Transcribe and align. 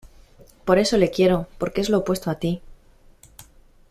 por 0.65 0.79
eso 0.79 0.97
le 0.97 1.11
quiero, 1.11 1.47
porque 1.59 1.79
es 1.79 1.89
lo 1.89 1.99
opuesto 1.99 2.31
a 2.31 2.39
ti. 2.39 2.63